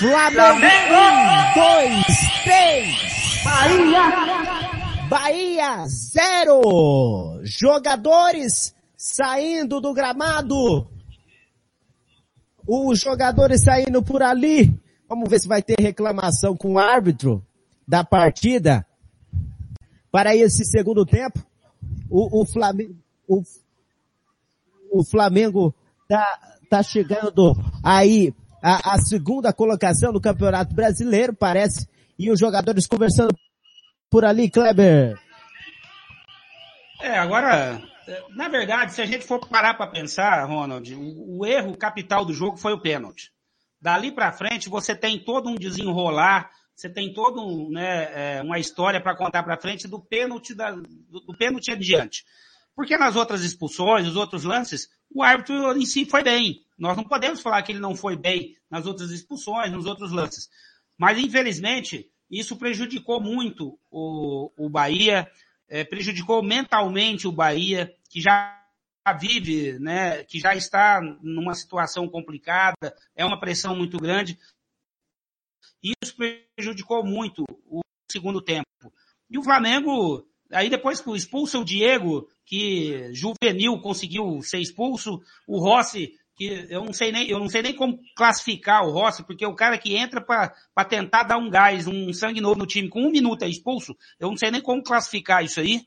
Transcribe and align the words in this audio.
Flamengo! 0.00 0.94
Um, 0.96 1.54
dois, 1.54 2.06
três! 2.42 3.44
Bahia! 3.44 5.08
Bahia, 5.10 5.86
zero! 5.86 7.38
Jogadores 7.42 8.74
saindo 8.96 9.78
do 9.78 9.92
gramado. 9.92 10.90
Os 12.66 12.98
jogadores 12.98 13.62
saindo 13.62 14.02
por 14.02 14.22
ali. 14.22 14.74
Vamos 15.06 15.28
ver 15.28 15.38
se 15.38 15.46
vai 15.46 15.60
ter 15.60 15.78
reclamação 15.78 16.56
com 16.56 16.72
o 16.74 16.78
árbitro 16.78 17.44
da 17.86 18.02
partida 18.02 18.86
para 20.10 20.34
esse 20.34 20.64
segundo 20.64 21.04
tempo. 21.04 21.44
O, 22.08 22.40
o 22.40 22.46
Flamengo, 22.46 22.96
o, 23.28 23.42
o 24.90 25.04
Flamengo 25.04 25.74
tá, 26.08 26.56
tá 26.70 26.82
chegando 26.82 27.52
aí 27.84 28.32
a, 28.62 28.94
a 28.94 28.98
segunda 28.98 29.52
colocação 29.52 30.12
do 30.12 30.20
Campeonato 30.20 30.74
Brasileiro, 30.74 31.34
parece, 31.34 31.88
e 32.18 32.30
os 32.30 32.38
jogadores 32.38 32.86
conversando 32.86 33.34
por 34.10 34.24
ali, 34.24 34.50
Kleber. 34.50 35.18
É, 37.00 37.18
agora, 37.18 37.80
na 38.34 38.48
verdade, 38.48 38.92
se 38.92 39.00
a 39.00 39.06
gente 39.06 39.24
for 39.24 39.46
parar 39.46 39.74
para 39.74 39.90
pensar, 39.90 40.44
Ronald, 40.44 40.94
o, 40.94 41.38
o, 41.38 41.46
erro 41.46 41.76
capital 41.76 42.24
do 42.24 42.34
jogo 42.34 42.56
foi 42.56 42.72
o 42.72 42.80
pênalti. 42.80 43.32
Dali 43.80 44.12
para 44.12 44.32
frente, 44.32 44.68
você 44.68 44.94
tem 44.94 45.18
todo 45.18 45.48
um 45.48 45.54
desenrolar, 45.54 46.50
você 46.74 46.90
tem 46.90 47.12
todo 47.12 47.40
um, 47.40 47.70
né, 47.70 48.38
é, 48.38 48.42
uma 48.42 48.58
história 48.58 49.00
para 49.00 49.16
contar 49.16 49.42
para 49.42 49.60
frente 49.60 49.88
do 49.88 49.98
pênalti 49.98 50.54
da, 50.54 50.72
do, 50.72 51.20
do 51.20 51.36
pênalti 51.36 51.70
adiante. 51.70 52.24
Porque 52.74 52.98
nas 52.98 53.16
outras 53.16 53.42
expulsões, 53.42 54.06
nos 54.06 54.16
outros 54.16 54.44
lances, 54.44 54.88
o 55.12 55.22
árbitro 55.22 55.76
em 55.76 55.84
si 55.84 56.04
foi 56.04 56.22
bem. 56.22 56.64
Nós 56.78 56.96
não 56.96 57.04
podemos 57.04 57.40
falar 57.40 57.62
que 57.62 57.72
ele 57.72 57.80
não 57.80 57.94
foi 57.94 58.16
bem 58.16 58.56
nas 58.70 58.86
outras 58.86 59.10
expulsões, 59.10 59.72
nos 59.72 59.86
outros 59.86 60.12
lances. 60.12 60.48
Mas, 60.96 61.18
infelizmente, 61.18 62.10
isso 62.30 62.56
prejudicou 62.56 63.20
muito 63.20 63.78
o, 63.90 64.50
o 64.56 64.68
Bahia, 64.68 65.30
é, 65.68 65.84
prejudicou 65.84 66.42
mentalmente 66.42 67.26
o 67.26 67.32
Bahia, 67.32 67.94
que 68.08 68.20
já 68.20 68.56
vive, 69.18 69.78
né, 69.78 70.22
que 70.24 70.38
já 70.38 70.54
está 70.54 71.00
numa 71.22 71.54
situação 71.54 72.08
complicada, 72.08 72.94
é 73.16 73.24
uma 73.24 73.40
pressão 73.40 73.74
muito 73.74 73.98
grande. 73.98 74.38
Isso 75.82 76.14
prejudicou 76.16 77.04
muito 77.04 77.44
o 77.66 77.80
segundo 78.10 78.40
tempo. 78.40 78.66
E 79.28 79.38
o 79.38 79.42
Flamengo, 79.42 80.28
aí 80.52 80.68
depois 80.68 81.02
expulsa 81.14 81.58
o 81.58 81.64
Diego, 81.64 82.28
que 82.44 83.10
juvenil 83.12 83.80
conseguiu 83.80 84.42
ser 84.42 84.58
expulso, 84.58 85.20
o 85.46 85.58
Rossi, 85.58 86.12
que 86.34 86.66
eu 86.70 86.84
não 86.84 86.92
sei 86.92 87.12
nem, 87.12 87.28
eu 87.28 87.38
não 87.38 87.48
sei 87.48 87.62
nem 87.62 87.74
como 87.74 88.00
classificar 88.16 88.82
o 88.84 88.90
Rossi, 88.90 89.22
porque 89.24 89.44
o 89.44 89.54
cara 89.54 89.76
que 89.78 89.94
entra 89.94 90.20
para 90.20 90.84
tentar 90.88 91.24
dar 91.24 91.38
um 91.38 91.50
gás, 91.50 91.86
um 91.86 92.12
sangue 92.12 92.40
novo 92.40 92.58
no 92.58 92.66
time 92.66 92.88
com 92.88 93.02
um 93.02 93.10
minuto 93.10 93.44
é 93.44 93.48
expulso, 93.48 93.96
eu 94.18 94.28
não 94.28 94.36
sei 94.36 94.50
nem 94.50 94.60
como 94.60 94.82
classificar 94.82 95.44
isso 95.44 95.60
aí. 95.60 95.86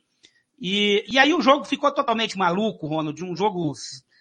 E, 0.59 1.03
e 1.09 1.17
aí 1.17 1.34
o 1.34 1.41
jogo 1.41 1.66
ficou 1.66 1.91
totalmente 1.91 2.38
maluco, 2.38 2.88
Ronald, 2.88 3.22
um 3.23 3.36
jogo 3.36 3.73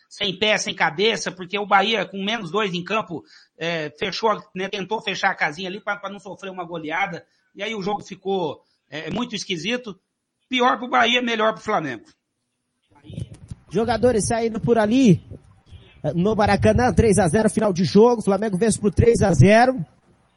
sem 0.08 0.38
pé, 0.38 0.58
sem 0.58 0.74
cabeça, 0.74 1.30
porque 1.30 1.58
o 1.58 1.66
Bahia, 1.66 2.04
com 2.04 2.22
menos 2.22 2.50
dois 2.50 2.74
em 2.74 2.82
campo, 2.82 3.22
é, 3.56 3.90
fechou, 3.98 4.30
né, 4.54 4.68
tentou 4.68 5.00
fechar 5.00 5.30
a 5.30 5.36
casinha 5.36 5.68
ali 5.68 5.80
para 5.80 6.10
não 6.10 6.18
sofrer 6.18 6.50
uma 6.50 6.64
goleada, 6.64 7.24
e 7.54 7.62
aí 7.62 7.74
o 7.74 7.82
jogo 7.82 8.02
ficou 8.02 8.62
é, 8.90 9.10
muito 9.10 9.34
esquisito. 9.34 9.98
Pior 10.52 10.76
para 10.76 10.84
o 10.84 10.90
Bahia, 10.90 11.22
melhor 11.22 11.54
para 11.54 11.60
o 11.62 11.64
Flamengo. 11.64 12.02
Jogadores 13.70 14.26
saindo 14.26 14.60
por 14.60 14.76
ali, 14.76 15.24
no 16.14 16.36
Maracanã, 16.36 16.92
3 16.92 17.20
a 17.20 17.26
0 17.26 17.48
final 17.48 17.72
de 17.72 17.84
jogo, 17.84 18.20
Flamengo 18.20 18.58
vence 18.58 18.78
por 18.78 18.92
3 18.92 19.22
a 19.22 19.32
0 19.32 19.82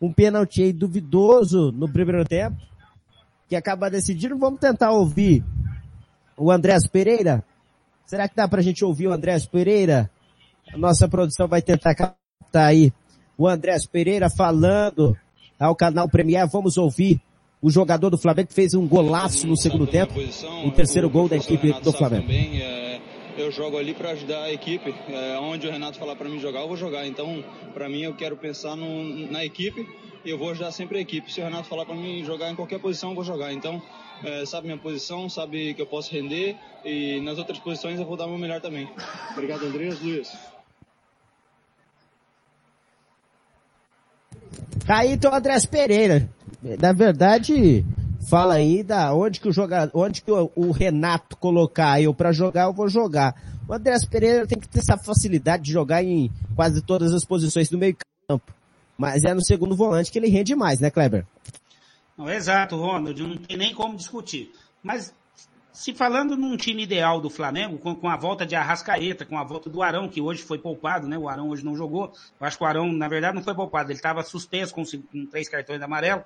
um 0.02 0.14
pênalti 0.14 0.64
aí 0.64 0.72
duvidoso 0.72 1.70
no 1.74 1.92
primeiro 1.92 2.24
tempo, 2.24 2.56
que 3.50 3.58
acaba 3.58 3.90
decidindo. 3.90 4.38
Vamos 4.38 4.62
tentar 4.62 4.92
ouvir 4.92 5.44
o 6.38 6.50
Andrés 6.50 6.88
Pereira. 6.88 7.44
Será 8.06 8.30
que 8.30 8.38
dá 8.38 8.48
pra 8.48 8.62
gente 8.62 8.86
ouvir 8.86 9.10
o 9.10 9.12
Andrés 9.12 9.46
Pereira? 9.46 10.10
A 10.74 10.78
nossa 10.78 11.10
produção 11.10 11.46
vai 11.46 11.62
tentar 11.62 11.94
captar 11.94 12.68
aí 12.68 12.94
o 13.38 13.50
Andrés 13.50 13.86
Pereira 13.86 14.30
falando 14.30 15.14
ao 15.60 15.76
canal 15.76 16.08
Premier. 16.08 16.48
Vamos 16.48 16.78
ouvir 16.78 17.22
o 17.66 17.72
jogador 17.72 18.12
do 18.12 18.18
Flamengo 18.20 18.50
que 18.50 18.54
fez 18.54 18.76
um 18.76 18.88
golaço 18.88 19.48
no 19.48 19.58
segundo 19.58 19.88
tempo. 19.88 20.14
o 20.64 20.70
terceiro 20.70 21.10
gol 21.10 21.28
da 21.28 21.36
equipe 21.36 21.74
do 21.82 21.92
Flamengo. 21.92 22.32
É, 22.32 23.02
eu 23.40 23.52
jogo 23.52 23.76
ali 23.76 23.96
para 23.96 24.12
ajudar 24.12 24.44
a 24.44 24.54
equipe. 24.54 24.94
É, 25.10 25.40
onde 25.40 25.66
o 25.66 25.72
Renato 25.72 25.98
falar 25.98 26.16
para 26.16 26.30
mim 26.30 26.40
jogar, 26.40 26.60
eu 26.60 26.68
vou 26.68 26.78
jogar. 26.78 27.08
Então, 27.08 27.44
para 27.74 27.90
mim, 27.90 28.04
eu 28.04 28.14
quero 28.14 28.38
pensar 28.38 28.76
no, 28.76 29.32
na 29.32 29.44
equipe 29.44 29.84
e 30.24 30.30
eu 30.30 30.38
vou 30.38 30.52
ajudar 30.52 30.72
sempre 30.72 31.00
a 31.00 31.02
equipe. 31.02 31.34
Se 31.34 31.42
o 31.42 31.44
Renato 31.44 31.68
falar 31.68 31.88
para 31.88 31.96
mim 31.96 32.24
jogar 32.24 32.52
em 32.52 32.56
qualquer 32.56 32.80
posição, 32.80 33.10
eu 33.10 33.16
vou 33.16 33.24
jogar. 33.24 33.52
Então, 33.52 33.82
é, 34.24 34.46
sabe 34.46 34.68
minha 34.68 34.78
posição, 34.78 35.28
sabe 35.28 35.74
que 35.74 35.82
eu 35.82 35.88
posso 35.88 36.14
render 36.14 36.56
e 36.86 37.20
nas 37.22 37.40
outras 37.40 37.58
posições 37.58 38.00
eu 38.00 38.06
vou 38.06 38.16
dar 38.16 38.28
o 38.28 38.30
meu 38.30 38.38
melhor 38.38 38.62
também. 38.62 38.88
Obrigado, 39.32 39.66
Andreas. 39.66 40.00
Luiz. 40.02 40.32
Caíto 44.86 45.30
Andrés 45.30 45.66
Pereira. 45.66 46.30
Na 46.80 46.92
verdade, 46.94 47.86
fala 48.28 48.56
aí 48.56 48.82
da 48.82 49.14
onde 49.14 49.40
que 49.40 49.48
o 49.48 49.52
jogador, 49.52 49.92
onde 49.94 50.22
que 50.24 50.32
o, 50.32 50.52
o 50.56 50.72
Renato 50.72 51.38
colocar 51.38 52.02
eu 52.02 52.14
para 52.14 52.32
jogar, 52.32 52.64
eu 52.64 52.74
vou 52.74 52.90
jogar. 52.90 53.36
O 53.68 53.74
Andrés 53.74 54.04
Pereira 54.06 54.48
tem 54.48 54.60
que 54.60 54.68
ter 54.68 54.80
essa 54.80 54.98
facilidade 54.98 55.64
de 55.64 55.72
jogar 55.72 56.04
em 56.04 56.32
quase 56.56 56.82
todas 56.82 57.14
as 57.14 57.24
posições 57.24 57.70
do 57.70 57.78
meio 57.78 57.96
campo. 58.28 58.52
Mas 58.98 59.24
é 59.24 59.34
no 59.34 59.44
segundo 59.44 59.76
volante 59.76 60.12
que 60.12 60.18
ele 60.18 60.30
rende 60.30 60.56
mais, 60.56 60.80
né, 60.80 60.90
Kleber? 60.90 61.26
Não, 62.18 62.30
exato, 62.30 62.78
Ronald, 62.78 63.22
não 63.22 63.38
tem 63.38 63.58
nem 63.58 63.74
como 63.74 63.96
discutir. 63.96 64.52
Mas 64.82 65.14
se 65.76 65.94
falando 65.94 66.38
num 66.38 66.56
time 66.56 66.84
ideal 66.84 67.20
do 67.20 67.30
Flamengo, 67.30 67.78
com, 67.78 67.94
com, 67.94 68.08
a 68.08 68.16
volta 68.16 68.46
de 68.46 68.56
Arrascaeta, 68.56 69.26
com 69.26 69.38
a 69.38 69.44
volta 69.44 69.70
do 69.70 69.84
Arão, 69.84 70.08
que 70.08 70.22
hoje 70.22 70.42
foi 70.42 70.58
poupado, 70.58 71.06
né? 71.06 71.18
O 71.18 71.28
Arão 71.28 71.50
hoje 71.50 71.66
não 71.66 71.76
jogou. 71.76 72.14
Eu 72.40 72.48
acho 72.48 72.58
que 72.58 72.64
o 72.64 72.68
Arão, 72.68 72.92
na 72.94 73.10
verdade, 73.10 73.36
não 73.36 73.44
foi 73.44 73.54
poupado. 73.54 73.92
Ele 73.92 73.98
estava 73.98 74.24
suspenso 74.24 74.74
com, 74.74 74.84
com, 74.84 75.26
três 75.26 75.50
cartões 75.50 75.82
amarelo. 75.82 76.24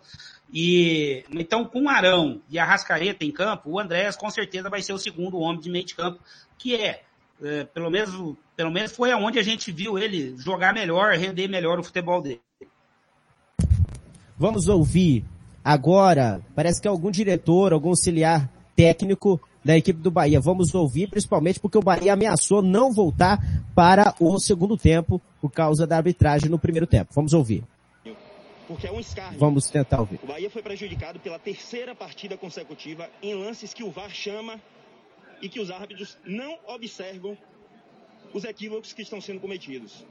E, 0.54 1.26
então, 1.32 1.66
com 1.66 1.86
o 1.86 1.90
Arão 1.90 2.40
e 2.48 2.60
Arrascaeta 2.60 3.26
em 3.26 3.32
campo, 3.32 3.72
o 3.72 3.80
Andrés 3.80 4.16
com 4.16 4.30
certeza 4.30 4.70
vai 4.70 4.84
ser 4.84 4.94
o 4.94 5.00
segundo 5.00 5.40
homem 5.40 5.60
de 5.60 5.70
meio 5.72 5.86
de 5.86 5.96
campo, 5.96 6.20
que 6.56 6.76
é, 6.76 7.02
é 7.42 7.64
pelo 7.64 7.90
menos, 7.90 8.38
pelo 8.56 8.72
menos 8.72 8.92
foi 8.92 9.12
aonde 9.12 9.40
a 9.40 9.44
gente 9.44 9.72
viu 9.72 9.98
ele 9.98 10.36
jogar 10.38 10.76
melhor, 10.76 11.16
render 11.16 11.48
melhor 11.48 11.80
o 11.80 11.84
futebol 11.84 12.22
dele. 12.22 12.42
Vamos 14.38 14.68
ouvir 14.68 15.26
agora, 15.66 16.40
parece 16.56 16.80
que 16.80 16.88
é 16.88 16.92
algum 16.92 17.10
diretor, 17.10 17.74
algum 17.74 17.90
auxiliar 17.90 18.59
técnico 18.80 19.42
da 19.62 19.78
equipe 19.78 20.00
do 20.00 20.10
Bahia. 20.10 20.40
Vamos 20.40 20.74
ouvir, 20.74 21.10
principalmente 21.10 21.60
porque 21.60 21.78
o 21.78 21.82
Bahia 21.82 22.14
ameaçou 22.14 22.62
não 22.62 22.94
voltar 22.94 23.38
para 23.76 24.16
o 24.22 24.40
segundo 24.40 24.78
tempo 24.78 25.22
por 25.42 25.52
causa 25.52 25.86
da 25.86 25.98
arbitragem 25.98 26.50
no 26.50 26.58
primeiro 26.58 26.88
tempo. 26.88 27.12
Vamos 27.14 27.34
ouvir. 27.34 27.62
Porque 28.70 28.88
é 28.88 28.92
um 28.92 29.00
escárnio. 29.02 29.38
Vamos 29.38 29.70
tentar 29.70 30.00
ouvir. 30.00 30.22
O 30.24 30.28
Bahia 30.28 30.50
foi 30.50 30.62
prejudicado 30.62 31.20
pela 31.20 31.38
terceira 31.38 31.94
partida 31.94 32.38
consecutiva 32.38 33.10
em 33.22 33.34
lances 33.34 33.74
que 33.74 33.84
o 33.84 33.92
VAR 33.92 34.12
chama 34.12 34.62
e 35.42 35.50
que 35.50 35.60
os 35.60 35.70
árbitros 35.70 36.18
não 36.24 36.58
observam 36.66 37.38
os 38.34 38.46
equívocos 38.46 38.94
que 38.94 39.02
estão 39.02 39.20
sendo 39.20 39.42
cometidos. 39.42 40.06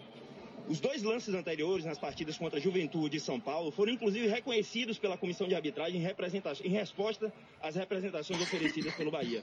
Os 0.68 0.80
dois 0.80 1.02
lances 1.02 1.34
anteriores 1.34 1.86
nas 1.86 1.98
partidas 1.98 2.36
contra 2.36 2.58
a 2.58 2.62
Juventude 2.62 3.16
e 3.16 3.20
São 3.20 3.40
Paulo 3.40 3.70
foram 3.70 3.90
inclusive 3.90 4.26
reconhecidos 4.26 4.98
pela 4.98 5.16
comissão 5.16 5.48
de 5.48 5.54
arbitragem 5.54 5.98
em, 5.98 6.66
em 6.66 6.70
resposta 6.70 7.32
às 7.62 7.74
representações 7.74 8.42
oferecidas 8.42 8.94
pelo 8.94 9.10
Bahia. 9.10 9.42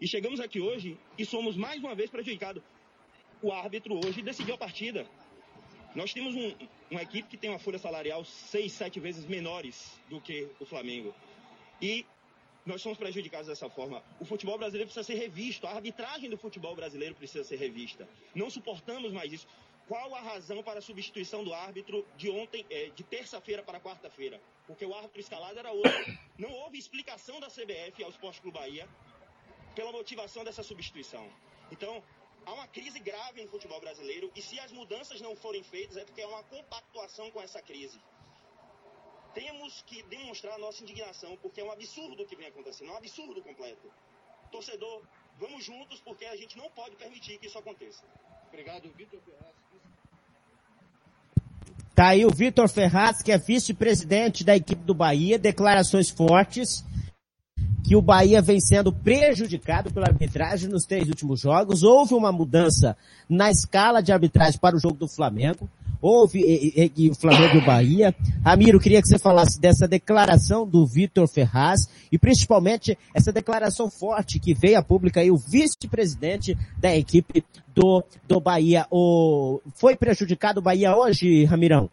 E 0.00 0.08
chegamos 0.08 0.40
aqui 0.40 0.60
hoje 0.60 0.98
e 1.16 1.24
somos 1.24 1.56
mais 1.56 1.78
uma 1.78 1.94
vez 1.94 2.10
prejudicados. 2.10 2.60
O 3.40 3.52
árbitro 3.52 4.04
hoje 4.04 4.20
decidiu 4.20 4.56
a 4.56 4.58
partida. 4.58 5.06
Nós 5.94 6.12
temos 6.12 6.34
um, 6.34 6.52
uma 6.90 7.02
equipe 7.02 7.28
que 7.28 7.36
tem 7.36 7.50
uma 7.50 7.60
folha 7.60 7.78
salarial 7.78 8.24
seis, 8.24 8.72
sete 8.72 8.98
vezes 8.98 9.26
menores 9.26 9.96
do 10.10 10.20
que 10.20 10.48
o 10.58 10.66
Flamengo. 10.66 11.14
E 11.80 12.04
nós 12.66 12.82
somos 12.82 12.98
prejudicados 12.98 13.46
dessa 13.46 13.70
forma. 13.70 14.02
O 14.18 14.24
futebol 14.24 14.58
brasileiro 14.58 14.90
precisa 14.90 15.04
ser 15.04 15.14
revisto, 15.14 15.68
a 15.68 15.70
arbitragem 15.70 16.28
do 16.28 16.36
futebol 16.36 16.74
brasileiro 16.74 17.14
precisa 17.14 17.44
ser 17.44 17.56
revista. 17.56 18.08
Não 18.34 18.50
suportamos 18.50 19.12
mais 19.12 19.32
isso. 19.32 19.46
Qual 19.88 20.14
a 20.14 20.20
razão 20.20 20.62
para 20.62 20.80
a 20.80 20.82
substituição 20.82 21.42
do 21.42 21.54
árbitro 21.54 22.06
de 22.14 22.28
ontem, 22.28 22.66
é, 22.68 22.90
de 22.90 23.02
terça-feira 23.02 23.62
para 23.62 23.80
quarta-feira? 23.80 24.38
Porque 24.66 24.84
o 24.84 24.94
árbitro 24.94 25.18
escalado 25.18 25.58
era 25.58 25.72
outro. 25.72 26.18
Não 26.36 26.52
houve 26.52 26.78
explicação 26.78 27.40
da 27.40 27.48
CBF 27.48 28.04
ao 28.04 28.10
Esporte 28.10 28.38
Clube 28.42 28.58
Bahia 28.58 28.86
pela 29.74 29.90
motivação 29.90 30.44
dessa 30.44 30.62
substituição. 30.62 31.26
Então, 31.72 32.02
há 32.44 32.52
uma 32.52 32.68
crise 32.68 33.00
grave 33.00 33.42
no 33.42 33.48
futebol 33.48 33.80
brasileiro 33.80 34.30
e 34.36 34.42
se 34.42 34.60
as 34.60 34.70
mudanças 34.72 35.22
não 35.22 35.34
forem 35.34 35.62
feitas 35.62 35.96
é 35.96 36.04
porque 36.04 36.20
há 36.20 36.28
uma 36.28 36.42
compactuação 36.44 37.30
com 37.30 37.40
essa 37.40 37.62
crise. 37.62 37.98
Temos 39.32 39.80
que 39.86 40.02
demonstrar 40.02 40.58
nossa 40.58 40.82
indignação 40.82 41.34
porque 41.38 41.62
é 41.62 41.64
um 41.64 41.72
absurdo 41.72 42.24
o 42.24 42.26
que 42.26 42.36
vem 42.36 42.48
acontecendo, 42.48 42.90
é 42.90 42.92
um 42.92 42.96
absurdo 42.98 43.40
completo. 43.40 43.90
Torcedor, 44.52 45.02
vamos 45.38 45.64
juntos 45.64 45.98
porque 46.02 46.26
a 46.26 46.36
gente 46.36 46.58
não 46.58 46.70
pode 46.72 46.94
permitir 46.96 47.38
que 47.38 47.46
isso 47.46 47.58
aconteça. 47.58 48.04
Obrigado, 48.48 48.90
Vitor 48.96 49.20
Ferraz. 49.20 49.54
Tá 51.94 52.08
aí 52.08 52.24
o 52.24 52.30
Vitor 52.30 52.68
Ferraz, 52.68 53.22
que 53.22 53.32
é 53.32 53.38
vice-presidente 53.38 54.44
da 54.44 54.56
equipe 54.56 54.84
do 54.84 54.94
Bahia, 54.94 55.38
declarações 55.38 56.08
fortes 56.08 56.84
que 57.88 57.96
o 57.96 58.02
Bahia 58.02 58.42
vem 58.42 58.60
sendo 58.60 58.92
prejudicado 58.92 59.90
pela 59.90 60.08
arbitragem 60.08 60.68
nos 60.68 60.84
três 60.84 61.08
últimos 61.08 61.40
jogos. 61.40 61.82
Houve 61.82 62.12
uma 62.12 62.30
mudança 62.30 62.94
na 63.26 63.50
escala 63.50 64.02
de 64.02 64.12
arbitragem 64.12 64.60
para 64.60 64.76
o 64.76 64.78
jogo 64.78 64.96
do 64.96 65.08
Flamengo. 65.08 65.68
Houve 66.00 66.40
e, 66.40 66.84
e, 66.84 66.92
e 66.96 67.10
o 67.10 67.14
Flamengo 67.14 67.56
e 67.56 67.64
Bahia. 67.64 68.14
Ramiro, 68.44 68.78
queria 68.78 69.00
que 69.00 69.08
você 69.08 69.18
falasse 69.18 69.60
dessa 69.60 69.88
declaração 69.88 70.66
do 70.66 70.86
Vitor 70.86 71.28
Ferraz 71.28 71.80
e 72.10 72.18
principalmente 72.18 72.96
essa 73.14 73.32
declaração 73.32 73.90
forte 73.90 74.38
que 74.38 74.54
veio 74.54 74.78
a 74.78 74.82
pública 74.82 75.20
aí 75.20 75.30
o 75.30 75.36
vice-presidente 75.36 76.56
da 76.76 76.94
equipe 76.96 77.44
do, 77.74 78.04
do 78.26 78.40
Bahia. 78.40 78.86
O, 78.90 79.60
foi 79.74 79.96
prejudicado 79.96 80.60
o 80.60 80.62
Bahia 80.62 80.96
hoje, 80.96 81.44
Ramirão? 81.44 81.90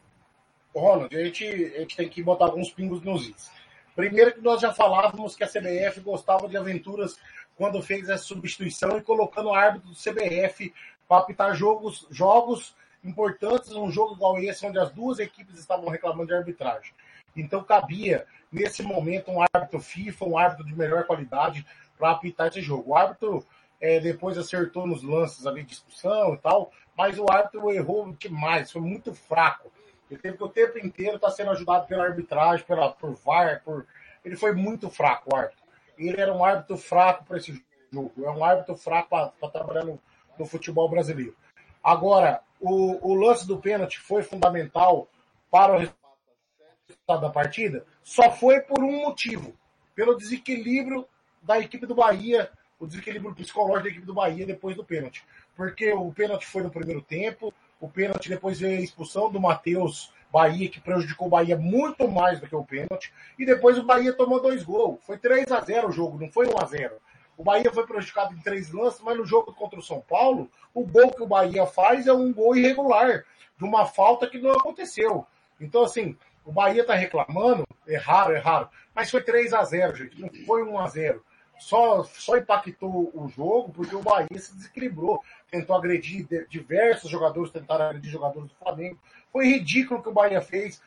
Ronald, 0.75 1.15
a 1.15 1.23
gente, 1.23 1.45
a 1.45 1.79
gente 1.79 1.95
tem 1.95 2.09
que 2.09 2.21
botar 2.21 2.45
alguns 2.45 2.69
pingos 2.69 3.01
nos 3.01 3.27
is. 3.27 3.49
Primeiro 3.95 4.33
que 4.33 4.41
nós 4.41 4.61
já 4.61 4.73
falávamos 4.73 5.35
que 5.35 5.43
a 5.43 5.47
CBF 5.47 6.01
gostava 6.01 6.49
de 6.49 6.57
aventuras 6.57 7.15
quando 7.55 7.81
fez 7.81 8.09
essa 8.09 8.23
substituição 8.23 8.97
e 8.97 9.01
colocando 9.01 9.49
o 9.49 9.53
árbitro 9.53 9.89
do 9.89 9.95
CBF 9.95 10.73
para 11.07 11.19
apitar 11.19 11.55
jogos, 11.55 12.05
jogos 12.11 12.75
importantes 13.05 13.69
num 13.69 13.91
jogo 13.91 14.15
igual 14.15 14.37
esse, 14.39 14.65
onde 14.65 14.79
as 14.79 14.91
duas 14.91 15.19
equipes 15.19 15.57
estavam 15.57 15.87
reclamando 15.89 16.27
de 16.27 16.33
arbitragem. 16.33 16.93
Então 17.35 17.63
cabia, 17.63 18.25
nesse 18.51 18.81
momento, 18.81 19.31
um 19.31 19.41
árbitro 19.41 19.79
FIFA, 19.79 20.25
um 20.25 20.37
árbitro 20.37 20.65
de 20.65 20.75
melhor 20.75 21.05
qualidade 21.05 21.65
para 21.97 22.11
apitar 22.11 22.47
esse 22.47 22.61
jogo. 22.61 22.91
O 22.91 22.95
árbitro 22.95 23.45
é, 23.79 23.99
depois 23.99 24.37
acertou 24.37 24.87
nos 24.87 25.03
lances 25.03 25.45
ali 25.45 25.61
de 25.63 25.69
discussão 25.69 26.33
e 26.33 26.37
tal, 26.37 26.71
mas 26.97 27.19
o 27.19 27.25
árbitro 27.29 27.71
errou 27.71 28.13
demais, 28.13 28.71
foi 28.71 28.81
muito 28.81 29.13
fraco. 29.13 29.71
Ele 30.09 30.19
teve 30.19 30.37
que 30.37 30.43
o 30.43 30.49
tempo 30.49 30.77
inteiro 30.79 31.15
estar 31.15 31.27
tá 31.27 31.33
sendo 31.33 31.51
ajudado 31.51 31.87
pela 31.87 32.03
arbitragem, 32.03 32.65
pela, 32.65 32.91
por 32.91 33.15
VAR, 33.15 33.61
por... 33.63 33.85
ele 34.23 34.35
foi 34.35 34.53
muito 34.53 34.89
fraco, 34.89 35.33
o 35.33 35.35
árbitro. 35.35 35.63
Ele 35.97 36.19
era 36.19 36.33
um 36.33 36.43
árbitro 36.43 36.77
fraco 36.77 37.25
para 37.25 37.37
esse 37.37 37.63
jogo, 37.91 38.11
é 38.23 38.29
um 38.29 38.43
árbitro 38.43 38.75
fraco 38.75 39.09
para 39.09 39.49
trabalhar 39.49 39.85
no, 39.85 39.99
no, 40.37 40.45
futebol 40.45 40.89
brasileiro. 40.89 41.35
Agora, 41.83 42.41
o, 42.65 43.11
o 43.11 43.13
lance 43.13 43.47
do 43.47 43.57
pênalti 43.57 43.99
foi 43.99 44.23
fundamental 44.23 45.07
para 45.51 45.75
o 45.75 45.77
resultado 45.77 47.21
da 47.21 47.29
partida? 47.29 47.85
Só 48.03 48.31
foi 48.31 48.59
por 48.61 48.83
um 48.83 49.01
motivo, 49.03 49.53
pelo 49.93 50.15
desequilíbrio 50.15 51.07
da 51.43 51.59
equipe 51.59 51.85
do 51.85 51.93
Bahia, 51.93 52.49
o 52.79 52.87
desequilíbrio 52.87 53.35
psicológico 53.35 53.83
da 53.83 53.89
equipe 53.89 54.05
do 54.05 54.13
Bahia 54.13 54.45
depois 54.45 54.75
do 54.75 54.83
pênalti. 54.83 55.23
Porque 55.55 55.93
o 55.93 56.11
pênalti 56.11 56.47
foi 56.47 56.63
no 56.63 56.71
primeiro 56.71 57.01
tempo, 57.01 57.53
o 57.79 57.87
pênalti, 57.87 58.29
depois 58.29 58.59
veio 58.59 58.79
a 58.79 58.81
expulsão 58.81 59.31
do 59.31 59.39
Matheus 59.39 60.11
Bahia, 60.31 60.67
que 60.67 60.81
prejudicou 60.81 61.27
o 61.27 61.29
Bahia 61.29 61.55
muito 61.55 62.07
mais 62.07 62.39
do 62.39 62.47
que 62.47 62.55
o 62.55 62.65
pênalti. 62.65 63.13
E 63.37 63.45
depois 63.45 63.77
o 63.77 63.83
Bahia 63.83 64.11
tomou 64.11 64.41
dois 64.41 64.63
gols. 64.63 64.99
Foi 65.03 65.17
3 65.17 65.51
a 65.51 65.61
0 65.61 65.89
o 65.89 65.91
jogo, 65.91 66.19
não 66.19 66.31
foi 66.31 66.47
1 66.47 66.57
a 66.59 66.65
0 66.65 66.95
O 67.37 67.43
Bahia 67.43 67.71
foi 67.73 67.85
prejudicado 67.85 68.33
em 68.33 68.39
três 68.39 68.71
lances, 68.71 69.01
mas 69.01 69.17
no 69.17 69.25
jogo 69.25 69.53
contra 69.53 69.79
o 69.79 69.83
São 69.83 70.01
Paulo, 70.01 70.49
o 70.73 70.85
gol 70.85 71.11
que 71.11 71.23
o 71.23 71.27
Bahia 71.27 71.65
faz 71.65 72.07
é 72.07 72.13
um 72.13 72.33
gol 72.33 72.55
irregular, 72.55 73.25
de 73.57 73.63
uma 73.63 73.85
falta 73.85 74.27
que 74.27 74.37
não 74.37 74.51
aconteceu. 74.51 75.25
Então, 75.59 75.83
assim, 75.83 76.17
o 76.45 76.51
Bahia 76.51 76.85
tá 76.85 76.93
reclamando, 76.93 77.65
é 77.87 77.97
raro, 77.97 78.33
é 78.33 78.39
raro, 78.39 78.69
mas 78.93 79.11
foi 79.11 79.21
3 79.21 79.53
a 79.53 79.63
0 79.63 79.95
gente, 79.95 80.19
não 80.19 80.29
foi 80.45 80.63
1 80.63 80.79
a 80.79 80.87
0 80.87 81.23
só, 81.57 82.03
só 82.03 82.37
impactou 82.37 83.11
o 83.13 83.29
jogo 83.29 83.71
porque 83.71 83.95
o 83.95 84.01
Bahia 84.01 84.27
se 84.37 84.53
desequilibrou 84.55 85.23
tentou 85.49 85.75
agredir 85.75 86.27
diversos 86.49 87.09
jogadores, 87.09 87.51
tentaram 87.51 87.85
agredir 87.85 88.11
jogadores 88.11 88.49
do 88.49 88.55
Flamengo. 88.55 88.99
Foi 89.31 89.45
ridículo 89.45 89.99
o 89.99 90.03
que 90.03 90.09
o 90.09 90.13
Bahia 90.13 90.41
fez. 90.41 90.81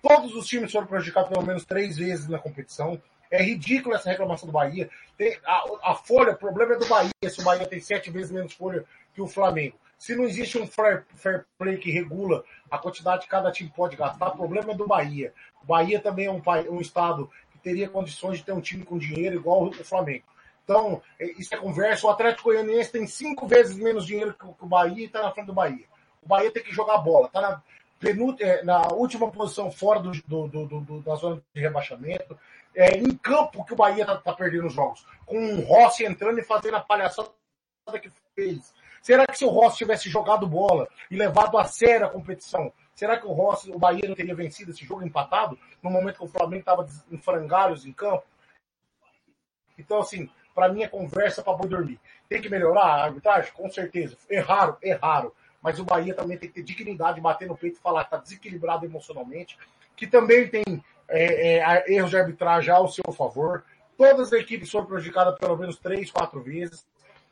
Todos 0.00 0.34
os 0.34 0.46
times 0.46 0.72
foram 0.72 0.86
prejudicados 0.86 1.30
pelo 1.30 1.44
menos 1.44 1.64
três 1.64 1.98
vezes 1.98 2.28
na 2.28 2.38
competição. 2.38 3.00
É 3.34 3.42
ridículo 3.42 3.96
essa 3.96 4.10
reclamação 4.10 4.46
do 4.46 4.52
Bahia. 4.52 4.88
Tem, 5.18 5.36
a, 5.44 5.64
a, 5.90 5.94
folha, 5.94 6.32
o 6.32 6.36
problema 6.36 6.74
é 6.74 6.78
do 6.78 6.86
Bahia, 6.86 7.10
se 7.28 7.40
o 7.40 7.44
Bahia 7.44 7.66
tem 7.66 7.80
sete 7.80 8.08
vezes 8.08 8.30
menos 8.30 8.52
folha 8.52 8.84
que 9.12 9.20
o 9.20 9.26
Flamengo. 9.26 9.76
Se 9.98 10.14
não 10.14 10.24
existe 10.24 10.56
um 10.56 10.66
fair, 10.66 11.04
fair 11.16 11.44
play 11.58 11.76
que 11.76 11.90
regula 11.90 12.44
a 12.70 12.78
quantidade 12.78 13.24
que 13.24 13.28
cada 13.28 13.50
time 13.50 13.72
pode 13.74 13.96
gastar, 13.96 14.28
o 14.28 14.36
problema 14.36 14.72
é 14.72 14.76
do 14.76 14.86
Bahia. 14.86 15.32
O 15.62 15.66
Bahia 15.66 16.00
também 16.00 16.26
é 16.26 16.30
um, 16.30 16.42
um 16.70 16.80
estado 16.80 17.28
que 17.50 17.58
teria 17.58 17.88
condições 17.88 18.38
de 18.38 18.44
ter 18.44 18.52
um 18.52 18.60
time 18.60 18.84
com 18.84 18.98
dinheiro 18.98 19.34
igual 19.34 19.64
o 19.64 19.72
Flamengo. 19.84 20.24
Então, 20.62 21.02
é, 21.18 21.32
isso 21.32 21.54
é 21.54 21.58
conversa. 21.58 22.06
O 22.06 22.10
Atlético 22.10 22.50
Goianiense 22.50 22.92
tem 22.92 23.06
cinco 23.06 23.48
vezes 23.48 23.76
menos 23.76 24.06
dinheiro 24.06 24.34
que 24.34 24.46
o 24.46 24.66
Bahia 24.66 25.02
e 25.02 25.06
está 25.06 25.22
na 25.22 25.32
frente 25.32 25.46
do 25.46 25.52
Bahia. 25.52 25.86
O 26.22 26.28
Bahia 26.28 26.52
tem 26.52 26.62
que 26.62 26.72
jogar 26.72 26.98
bola. 26.98 27.26
Está 27.26 27.40
na, 27.40 27.62
é, 28.40 28.62
na 28.62 28.88
última 28.92 29.30
posição 29.30 29.70
fora 29.70 30.00
do, 30.00 30.12
do, 30.26 30.66
do, 30.66 31.00
da 31.02 31.14
zona 31.16 31.42
de 31.52 31.60
rebaixamento. 31.60 32.38
É, 32.74 32.96
em 32.96 33.16
campo 33.16 33.64
que 33.64 33.72
o 33.72 33.76
Bahia 33.76 34.02
está 34.02 34.16
tá 34.16 34.32
perdendo 34.32 34.66
os 34.66 34.72
jogos. 34.72 35.06
Com 35.24 35.38
o 35.38 35.60
Rossi 35.60 36.04
entrando 36.04 36.38
e 36.38 36.44
fazendo 36.44 36.76
a 36.76 36.80
palhaçada 36.80 37.30
que 38.00 38.10
fez. 38.34 38.74
Será 39.00 39.26
que 39.26 39.36
se 39.36 39.44
o 39.44 39.50
Rossi 39.50 39.78
tivesse 39.78 40.08
jogado 40.08 40.46
bola 40.46 40.88
e 41.10 41.16
levado 41.16 41.58
a 41.58 41.64
sério 41.64 42.06
a 42.06 42.10
competição, 42.10 42.72
será 42.94 43.18
que 43.18 43.26
o 43.26 43.32
Rossi, 43.32 43.70
o 43.70 43.78
Bahia 43.78 44.08
não 44.08 44.14
teria 44.14 44.34
vencido 44.34 44.70
esse 44.70 44.84
jogo 44.84 45.04
empatado 45.04 45.58
no 45.82 45.90
momento 45.90 46.18
que 46.18 46.24
o 46.24 46.28
Flamengo 46.28 46.60
estava 46.60 46.88
em 47.10 47.18
frangalhos 47.18 47.84
em 47.84 47.92
campo? 47.92 48.24
Então, 49.78 49.98
assim, 49.98 50.30
para 50.54 50.68
mim 50.72 50.82
é 50.82 50.88
conversa 50.88 51.42
para 51.42 51.52
boi 51.52 51.68
dormir. 51.68 52.00
Tem 52.28 52.40
que 52.40 52.48
melhorar 52.48 52.84
a 52.84 53.04
arbitragem? 53.04 53.52
Com 53.52 53.68
certeza. 53.68 54.16
Erraram, 54.30 54.76
erraram. 54.82 55.32
Mas 55.60 55.78
o 55.78 55.84
Bahia 55.84 56.14
também 56.14 56.38
tem 56.38 56.48
que 56.48 56.54
ter 56.56 56.62
dignidade, 56.62 57.20
bater 57.20 57.48
no 57.48 57.56
peito 57.56 57.78
e 57.78 57.80
falar 57.82 58.04
que 58.04 58.14
está 58.14 58.18
desequilibrado 58.18 58.84
emocionalmente, 58.84 59.58
que 59.96 60.06
também 60.06 60.48
tem 60.48 60.64
é, 61.08 61.58
é, 61.58 61.92
erros 61.94 62.10
de 62.10 62.16
arbitragem 62.16 62.72
ao 62.72 62.88
seu 62.88 63.12
favor. 63.12 63.64
Todas 63.96 64.32
as 64.32 64.40
equipes 64.40 64.70
foram 64.70 64.86
prejudicadas 64.86 65.38
pelo 65.38 65.56
menos 65.56 65.78
três, 65.78 66.10
quatro 66.10 66.42
vezes. 66.42 66.86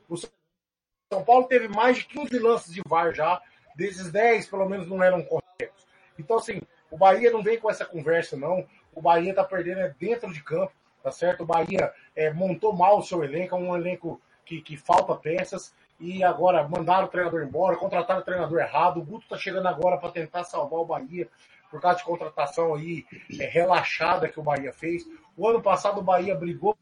O 0.09 0.17
São 0.17 1.25
Paulo 1.25 1.45
teve 1.45 1.69
mais 1.69 1.99
de 1.99 2.05
15 2.07 2.39
lances 2.39 2.73
de 2.73 2.83
VAR 2.87 3.15
já. 3.15 3.41
Desses 3.75 4.13
10, 4.13 4.49
pelo 4.49 4.69
menos, 4.69 4.87
não 4.87 5.03
eram 5.03 5.23
corretos. 5.23 5.87
Então, 6.19 6.37
assim, 6.37 6.61
o 6.91 6.97
Bahia 6.97 7.31
não 7.31 7.43
vem 7.43 7.59
com 7.59 7.71
essa 7.71 7.85
conversa, 7.85 8.37
não. 8.37 8.67
O 8.95 9.01
Bahia 9.01 9.31
está 9.31 9.43
perdendo 9.43 9.81
é 9.81 9.95
dentro 9.99 10.33
de 10.33 10.43
campo 10.43 10.73
tá 11.03 11.11
certo? 11.11 11.43
O 11.43 11.47
Bahia 11.47 11.93
é, 12.15 12.33
montou 12.33 12.73
mal 12.73 12.99
o 12.99 13.03
seu 13.03 13.25
elenco, 13.25 13.55
é 13.55 13.59
um 13.59 13.77
elenco 13.77 14.21
que, 14.45 14.61
que 14.61 14.77
falta 14.77 15.15
peças, 15.15 15.75
e 15.99 16.23
agora 16.23 16.67
mandaram 16.69 17.07
o 17.07 17.11
treinador 17.11 17.43
embora, 17.43 17.77
contrataram 17.77 18.21
o 18.21 18.25
treinador 18.25 18.61
errado, 18.61 18.99
o 18.99 19.05
Guto 19.05 19.29
tá 19.29 19.37
chegando 19.37 19.67
agora 19.69 19.99
para 19.99 20.11
tentar 20.11 20.45
salvar 20.45 20.81
o 20.81 20.85
Bahia, 20.87 21.29
por 21.73 21.81
causa 21.81 21.97
de 21.97 22.05
contratação 22.05 22.75
aí 22.75 23.07
é, 23.41 23.47
relaxada 23.47 24.29
que 24.29 24.38
o 24.38 24.43
Bahia 24.43 24.75
fez. 24.75 25.09
O 25.35 25.49
ano 25.49 25.62
passado 25.62 26.00
o 26.00 26.05
Bahia 26.05 26.35
brigou 26.35 26.76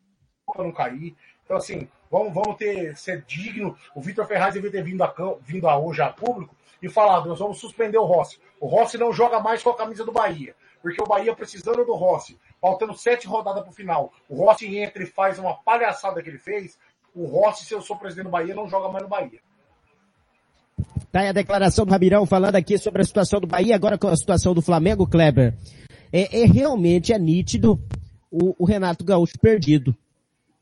para 0.45 0.65
não 0.65 0.73
cair. 0.73 1.17
Então, 1.45 1.57
assim, 1.57 1.89
vamos, 2.11 2.35
vamos 2.35 2.57
ter, 2.57 2.97
ser 2.97 3.23
digno. 3.23 3.79
O 3.95 4.01
Vitor 4.01 4.27
Ferraz 4.27 4.55
devia 4.55 4.71
ter 4.71 4.83
vindo 4.83 5.05
a, 5.05 5.15
vindo 5.43 5.69
a 5.69 5.79
hoje 5.79 6.03
a 6.03 6.09
público 6.09 6.57
e 6.83 6.89
falado, 6.89 7.29
nós 7.29 7.39
vamos 7.39 7.61
suspender 7.61 7.99
o 7.99 8.05
Rossi. 8.05 8.41
O 8.59 8.67
Rossi 8.67 8.99
não 8.99 9.13
joga 9.13 9.39
mais 9.39 9.63
com 9.63 9.71
a 9.71 9.77
camisa 9.77 10.05
do 10.05 10.11
Bahia, 10.11 10.57
porque 10.83 11.01
o 11.01 11.07
Bahia 11.07 11.37
precisando 11.37 11.85
do 11.85 11.95
Rossi 11.95 12.37
faltando 12.61 12.97
sete 12.97 13.27
rodadas 13.29 13.63
para 13.63 13.71
o 13.71 13.75
final, 13.75 14.13
o 14.29 14.45
Rossi 14.45 14.77
entra 14.77 15.03
e 15.03 15.07
faz 15.07 15.39
uma 15.39 15.55
palhaçada 15.63 16.23
que 16.23 16.29
ele 16.29 16.39
fez, 16.39 16.79
o 17.15 17.27
Rossi, 17.27 17.65
se 17.65 17.75
eu 17.75 17.81
sou 17.81 17.97
presidente 17.97 18.25
do 18.25 18.31
Bahia, 18.31 18.55
não 18.55 18.69
joga 18.69 18.89
mais 18.89 19.03
no 19.03 19.09
Bahia. 19.09 19.41
Tá 21.13 21.21
aí 21.21 21.29
a 21.29 21.33
declaração 21.33 21.85
do 21.85 21.91
Rabirão 21.91 22.25
falando 22.25 22.55
aqui 22.55 22.79
sobre 22.79 23.03
a 23.03 23.05
situação 23.05 23.41
do 23.41 23.47
Bahia, 23.47 23.75
agora 23.75 23.99
com 23.99 24.07
a 24.07 24.17
situação 24.17 24.55
do 24.55 24.63
Flamengo, 24.63 25.09
Kleber. 25.09 25.57
É, 26.13 26.43
é 26.43 26.47
realmente 26.47 27.13
é 27.13 27.19
nítido 27.19 27.81
o, 28.31 28.55
o, 28.57 28.65
Renato 28.65 29.05
Gaúcho 29.05 29.39
perdido. 29.41 29.97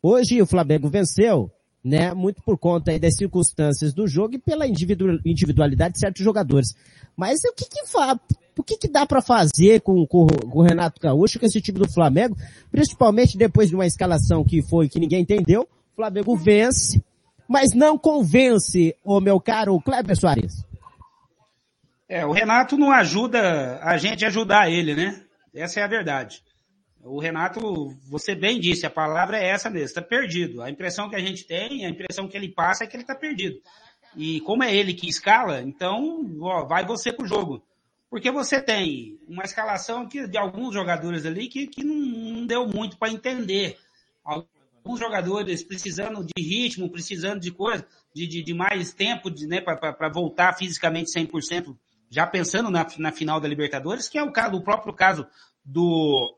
Hoje 0.02 0.40
o 0.40 0.46
Flamengo 0.46 0.88
venceu, 0.88 1.50
né, 1.84 2.14
muito 2.14 2.42
por 2.42 2.56
conta 2.56 2.98
das 2.98 3.16
circunstâncias 3.16 3.92
do 3.92 4.06
jogo 4.06 4.36
e 4.36 4.38
pela 4.38 4.66
individualidade 4.66 5.94
de 5.94 6.00
certos 6.00 6.24
jogadores. 6.24 6.68
Mas 7.14 7.40
o 7.44 7.52
que 7.54 7.66
que 7.68 7.86
faz? 7.86 8.18
O 8.56 8.62
que, 8.62 8.78
que 8.78 8.88
dá 8.88 9.06
para 9.06 9.20
fazer 9.20 9.82
com, 9.82 10.06
com, 10.06 10.26
com, 10.26 10.58
o 10.58 10.62
Renato 10.62 11.00
Gaúcho, 11.00 11.38
com 11.38 11.46
esse 11.46 11.60
time 11.60 11.78
do 11.78 11.92
Flamengo, 11.92 12.36
principalmente 12.72 13.36
depois 13.36 13.68
de 13.68 13.74
uma 13.74 13.86
escalação 13.86 14.42
que 14.44 14.62
foi 14.62 14.88
que 14.88 14.98
ninguém 14.98 15.20
entendeu, 15.20 15.62
o 15.62 15.96
Flamengo 15.96 16.34
vence, 16.36 17.02
mas 17.48 17.72
não 17.74 17.96
convence 17.96 18.94
o 19.02 19.20
meu 19.20 19.40
caro 19.40 19.80
Kleber 19.80 20.14
Soares. 20.14 20.62
É, 22.06 22.24
o 22.24 22.32
Renato 22.32 22.76
não 22.76 22.92
ajuda 22.92 23.80
a 23.82 23.96
gente 23.96 24.24
a 24.24 24.28
ajudar 24.28 24.70
ele, 24.70 24.94
né? 24.94 25.22
Essa 25.54 25.80
é 25.80 25.82
a 25.82 25.88
verdade. 25.88 26.42
O 27.02 27.18
Renato, 27.18 27.94
você 28.08 28.34
bem 28.34 28.60
disse, 28.60 28.84
a 28.84 28.90
palavra 28.90 29.38
é 29.38 29.48
essa 29.48 29.70
mesmo, 29.70 29.86
está 29.86 30.02
perdido. 30.02 30.62
A 30.62 30.70
impressão 30.70 31.08
que 31.08 31.16
a 31.16 31.20
gente 31.20 31.44
tem, 31.44 31.86
a 31.86 31.88
impressão 31.88 32.28
que 32.28 32.36
ele 32.36 32.48
passa 32.48 32.84
é 32.84 32.86
que 32.86 32.94
ele 32.96 33.02
está 33.02 33.14
perdido. 33.14 33.60
E 34.16 34.40
como 34.40 34.62
é 34.62 34.74
ele 34.74 34.94
que 34.94 35.08
escala, 35.08 35.62
então 35.62 36.26
ó, 36.40 36.66
vai 36.66 36.84
você 36.84 37.12
pro 37.12 37.26
jogo. 37.26 37.62
Porque 38.10 38.30
você 38.30 38.60
tem 38.60 39.18
uma 39.28 39.44
escalação 39.44 40.08
que, 40.08 40.26
de 40.26 40.38
alguns 40.38 40.72
jogadores 40.74 41.26
ali 41.26 41.46
que, 41.46 41.66
que 41.66 41.84
não, 41.84 41.94
não 41.94 42.46
deu 42.46 42.66
muito 42.66 42.96
para 42.96 43.12
entender. 43.12 43.76
Alguns 44.88 45.00
jogadores 45.00 45.62
precisando 45.62 46.25
de 46.25 46.42
ritmo, 46.42 46.88
precisando 46.88 47.40
de 47.40 47.50
coisa, 47.50 47.87
de, 48.14 48.26
de, 48.26 48.42
de 48.42 48.54
mais 48.54 48.95
tempo 48.95 49.30
de, 49.30 49.47
né, 49.47 49.61
para 49.61 50.09
voltar 50.09 50.57
fisicamente 50.57 51.12
100% 51.12 51.76
já 52.09 52.26
pensando 52.26 52.71
na, 52.71 52.87
na 52.97 53.12
final 53.12 53.38
da 53.38 53.47
Libertadores, 53.47 54.09
que 54.09 54.16
é 54.16 54.23
o 54.23 54.33
caso, 54.33 54.57
o 54.57 54.64
próprio 54.64 54.95
caso 54.95 55.26
do, 55.62 56.35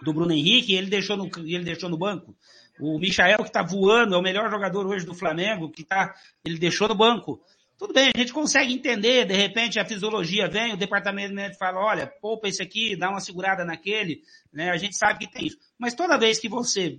do 0.00 0.14
Bruno 0.14 0.32
Henrique, 0.32 0.74
ele 0.74 0.88
deixou 0.88 1.14
no, 1.14 1.28
ele 1.40 1.62
deixou 1.62 1.90
no 1.90 1.98
banco. 1.98 2.34
O 2.80 2.98
Michael 2.98 3.42
que 3.42 3.48
está 3.48 3.62
voando, 3.62 4.14
é 4.14 4.18
o 4.18 4.22
melhor 4.22 4.50
jogador 4.50 4.86
hoje 4.86 5.04
do 5.04 5.12
Flamengo, 5.12 5.70
que 5.70 5.84
tá, 5.84 6.14
ele 6.42 6.58
deixou 6.58 6.88
no 6.88 6.94
banco. 6.94 7.38
Tudo 7.76 7.92
bem, 7.92 8.10
a 8.14 8.18
gente 8.18 8.32
consegue 8.32 8.72
entender, 8.72 9.26
de 9.26 9.34
repente 9.34 9.78
a 9.78 9.84
fisiologia 9.84 10.48
vem, 10.48 10.72
o 10.72 10.78
departamento 10.78 11.34
médico 11.34 11.58
fala, 11.58 11.80
olha, 11.80 12.06
poupa 12.06 12.48
esse 12.48 12.62
aqui, 12.62 12.96
dá 12.96 13.10
uma 13.10 13.20
segurada 13.20 13.62
naquele, 13.62 14.22
né? 14.50 14.70
A 14.70 14.78
gente 14.78 14.96
sabe 14.96 15.18
que 15.18 15.30
tem 15.30 15.48
isso. 15.48 15.58
Mas 15.78 15.92
toda 15.92 16.16
vez 16.16 16.38
que 16.38 16.48
você 16.48 16.98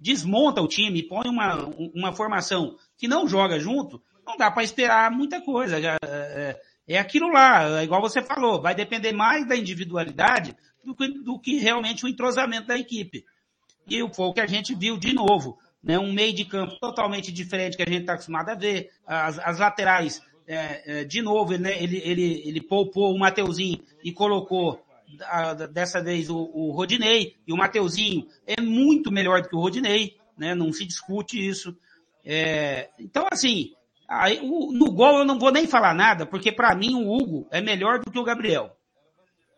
desmonta 0.00 0.62
o 0.62 0.68
time, 0.68 1.02
põe 1.02 1.28
uma, 1.28 1.66
uma 1.94 2.12
formação 2.12 2.76
que 2.96 3.06
não 3.06 3.28
joga 3.28 3.60
junto, 3.60 4.02
não 4.26 4.36
dá 4.36 4.50
para 4.50 4.62
esperar 4.62 5.10
muita 5.10 5.40
coisa. 5.40 5.80
Já, 5.80 5.96
é, 6.02 6.58
é 6.88 6.98
aquilo 6.98 7.30
lá, 7.30 7.80
é 7.80 7.84
igual 7.84 8.00
você 8.00 8.22
falou, 8.22 8.60
vai 8.60 8.74
depender 8.74 9.12
mais 9.12 9.46
da 9.46 9.56
individualidade 9.56 10.56
do 10.84 10.94
que, 10.94 11.08
do 11.08 11.38
que 11.38 11.58
realmente 11.58 12.04
o 12.04 12.08
entrosamento 12.08 12.66
da 12.66 12.78
equipe. 12.78 13.24
E 13.86 13.98
foi 14.14 14.26
o 14.26 14.32
que 14.32 14.40
a 14.40 14.46
gente 14.46 14.74
viu 14.74 14.96
de 14.96 15.12
novo, 15.12 15.58
né? 15.82 15.98
Um 15.98 16.12
meio 16.12 16.32
de 16.32 16.44
campo 16.44 16.78
totalmente 16.78 17.30
diferente 17.32 17.76
que 17.76 17.82
a 17.82 17.88
gente 17.88 18.02
está 18.02 18.14
acostumado 18.14 18.50
a 18.50 18.54
ver, 18.54 18.90
as, 19.06 19.38
as 19.38 19.58
laterais, 19.58 20.22
é, 20.46 21.00
é, 21.00 21.04
de 21.04 21.22
novo, 21.22 21.56
né? 21.56 21.80
ele, 21.82 21.98
ele, 21.98 22.42
ele 22.44 22.60
poupou 22.60 23.14
o 23.14 23.18
Mateuzinho 23.18 23.80
e 24.02 24.12
colocou 24.12 24.82
dessa 25.72 26.02
vez 26.02 26.28
o, 26.30 26.36
o 26.36 26.72
Rodinei, 26.72 27.36
e 27.46 27.52
o 27.52 27.56
Mateuzinho 27.56 28.26
é 28.46 28.60
muito 28.60 29.10
melhor 29.10 29.42
do 29.42 29.48
que 29.48 29.56
o 29.56 29.60
Rodinei, 29.60 30.16
né? 30.36 30.54
Não 30.54 30.72
se 30.72 30.84
discute 30.84 31.38
isso. 31.44 31.76
É, 32.24 32.90
então, 32.98 33.26
assim, 33.30 33.72
Aí, 34.10 34.40
o, 34.42 34.72
no 34.72 34.90
gol 34.90 35.18
eu 35.18 35.24
não 35.24 35.38
vou 35.38 35.52
nem 35.52 35.68
falar 35.68 35.94
nada, 35.94 36.26
porque 36.26 36.50
para 36.50 36.74
mim 36.74 36.94
o 36.94 37.08
Hugo 37.08 37.46
é 37.48 37.60
melhor 37.60 38.00
do 38.00 38.10
que 38.10 38.18
o 38.18 38.24
Gabriel. 38.24 38.76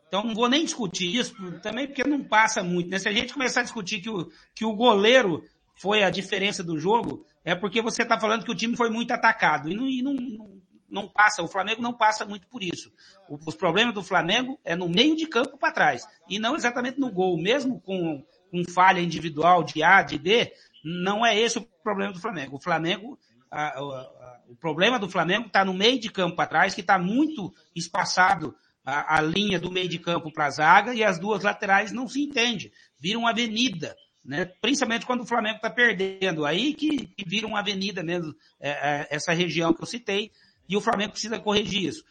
Então 0.06 0.22
não 0.22 0.34
vou 0.34 0.46
nem 0.46 0.62
discutir 0.62 1.16
isso, 1.16 1.34
também 1.62 1.86
porque 1.86 2.04
não 2.04 2.22
passa 2.22 2.62
muito. 2.62 2.90
Né? 2.90 2.98
Se 2.98 3.08
a 3.08 3.12
gente 3.12 3.32
começar 3.32 3.60
a 3.60 3.62
discutir 3.62 4.02
que 4.02 4.10
o, 4.10 4.30
que 4.54 4.62
o 4.62 4.74
goleiro 4.74 5.42
foi 5.74 6.02
a 6.02 6.10
diferença 6.10 6.62
do 6.62 6.78
jogo, 6.78 7.24
é 7.42 7.54
porque 7.54 7.80
você 7.80 8.02
está 8.02 8.20
falando 8.20 8.44
que 8.44 8.50
o 8.50 8.54
time 8.54 8.76
foi 8.76 8.90
muito 8.90 9.10
atacado. 9.10 9.70
E 9.70 9.74
não, 9.74 9.88
e 9.88 10.02
não, 10.02 10.12
não, 10.12 10.61
não 10.92 11.08
passa, 11.08 11.42
o 11.42 11.48
Flamengo 11.48 11.82
não 11.82 11.92
passa 11.92 12.24
muito 12.24 12.46
por 12.46 12.62
isso. 12.62 12.92
O, 13.28 13.38
os 13.46 13.54
problemas 13.54 13.94
do 13.94 14.02
Flamengo 14.02 14.60
é 14.64 14.76
no 14.76 14.88
meio 14.88 15.16
de 15.16 15.26
campo 15.26 15.58
para 15.58 15.72
trás. 15.72 16.06
E 16.28 16.38
não 16.38 16.54
exatamente 16.54 17.00
no 17.00 17.10
gol. 17.10 17.36
Mesmo 17.36 17.80
com, 17.80 18.24
com 18.50 18.64
falha 18.72 19.00
individual 19.00 19.64
de 19.64 19.82
A, 19.82 20.02
de 20.02 20.18
B, 20.18 20.52
não 20.84 21.24
é 21.24 21.38
esse 21.38 21.58
o 21.58 21.68
problema 21.82 22.12
do 22.12 22.20
Flamengo. 22.20 22.56
O 22.56 22.60
Flamengo 22.60 23.18
a, 23.50 23.78
a, 23.78 24.40
o 24.48 24.56
problema 24.56 24.98
do 24.98 25.08
Flamengo 25.08 25.46
está 25.46 25.64
no 25.64 25.74
meio 25.74 26.00
de 26.00 26.10
campo 26.10 26.36
para 26.36 26.48
trás, 26.48 26.74
que 26.74 26.80
está 26.80 26.98
muito 26.98 27.52
espaçado 27.76 28.54
a, 28.84 29.18
a, 29.18 29.20
linha 29.20 29.60
do 29.60 29.70
meio 29.70 29.88
de 29.88 29.98
campo 29.98 30.32
para 30.32 30.46
a 30.46 30.50
zaga 30.50 30.94
e 30.94 31.04
as 31.04 31.18
duas 31.18 31.42
laterais 31.42 31.92
não 31.92 32.08
se 32.08 32.22
entende. 32.22 32.72
Vira 32.98 33.18
uma 33.18 33.30
avenida, 33.30 33.94
né? 34.24 34.46
Principalmente 34.60 35.04
quando 35.04 35.20
o 35.20 35.26
Flamengo 35.26 35.56
está 35.56 35.68
perdendo. 35.68 36.46
Aí 36.46 36.72
que, 36.72 37.06
que, 37.06 37.28
vira 37.28 37.46
uma 37.46 37.60
avenida 37.60 38.02
mesmo, 38.02 38.34
é, 38.58 38.70
é, 38.70 39.08
essa 39.10 39.32
região 39.32 39.74
que 39.74 39.82
eu 39.82 39.86
citei, 39.86 40.32
e 40.72 40.76
o 40.76 40.80
Flamengo 40.80 41.12
precisa 41.12 41.38
corrigir 41.38 41.84
isso. 41.84 42.02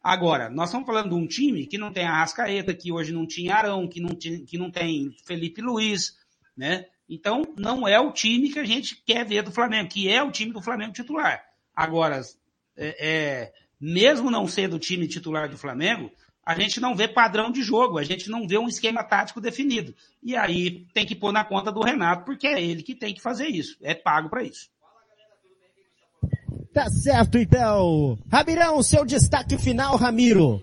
Agora, 0.00 0.48
nós 0.48 0.68
estamos 0.68 0.86
falando 0.86 1.08
de 1.08 1.14
um 1.16 1.26
time 1.26 1.66
que 1.66 1.76
não 1.76 1.92
tem 1.92 2.06
a 2.06 2.18
Rascaeta, 2.18 2.72
que 2.72 2.92
hoje 2.92 3.12
não 3.12 3.26
tinha 3.26 3.56
Arão, 3.56 3.88
que 3.88 4.00
não, 4.00 4.14
tinha, 4.14 4.38
que 4.44 4.56
não 4.56 4.70
tem 4.70 5.16
Felipe 5.24 5.60
Luiz, 5.60 6.16
né? 6.56 6.86
Então, 7.08 7.42
não 7.56 7.88
é 7.88 7.98
o 7.98 8.12
time 8.12 8.50
que 8.50 8.58
a 8.58 8.64
gente 8.64 9.02
quer 9.04 9.24
ver 9.26 9.42
do 9.42 9.50
Flamengo, 9.50 9.88
que 9.88 10.08
é 10.08 10.22
o 10.22 10.30
time 10.30 10.52
do 10.52 10.62
Flamengo 10.62 10.92
titular. 10.92 11.44
Agora, 11.74 12.20
é, 12.76 12.96
é, 13.00 13.52
mesmo 13.80 14.30
não 14.30 14.46
sendo 14.46 14.76
o 14.76 14.78
time 14.78 15.08
titular 15.08 15.48
do 15.48 15.58
Flamengo, 15.58 16.12
a 16.46 16.54
gente 16.54 16.80
não 16.80 16.94
vê 16.94 17.08
padrão 17.08 17.50
de 17.50 17.62
jogo, 17.62 17.98
a 17.98 18.04
gente 18.04 18.30
não 18.30 18.46
vê 18.46 18.58
um 18.58 18.68
esquema 18.68 19.02
tático 19.02 19.40
definido. 19.40 19.94
E 20.22 20.36
aí 20.36 20.86
tem 20.94 21.04
que 21.04 21.16
pôr 21.16 21.32
na 21.32 21.44
conta 21.44 21.72
do 21.72 21.82
Renato, 21.82 22.24
porque 22.24 22.46
é 22.46 22.62
ele 22.62 22.82
que 22.82 22.94
tem 22.94 23.12
que 23.12 23.22
fazer 23.22 23.48
isso. 23.48 23.76
É 23.82 23.94
pago 23.94 24.28
para 24.28 24.44
isso. 24.44 24.70
Tá 26.74 26.90
certo, 26.90 27.38
então. 27.38 28.18
Ramirão, 28.28 28.82
seu 28.82 29.04
destaque 29.04 29.56
final, 29.56 29.96
Ramiro. 29.96 30.60